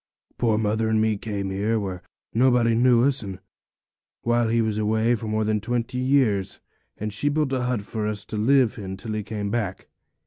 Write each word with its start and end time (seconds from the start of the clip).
'Poor 0.39 0.57
mother 0.57 0.89
and 0.89 0.99
me 0.99 1.15
came 1.15 1.51
here, 1.51 1.79
where 1.79 2.01
nobody 2.33 2.73
knew 2.73 3.03
us, 3.03 3.23
while 4.23 4.47
he 4.47 4.59
was 4.59 4.79
away 4.79 5.13
for 5.13 5.27
more 5.27 5.43
than 5.43 5.61
twenty 5.61 5.99
years; 5.99 6.59
and 6.97 7.13
she 7.13 7.29
built 7.29 7.53
a 7.53 7.61
hut 7.65 7.83
for 7.83 8.07
us 8.07 8.25
to 8.25 8.35
live 8.35 8.79
in 8.79 8.97
till 8.97 9.13
he 9.13 9.21
came 9.21 9.51
back. 9.51 9.89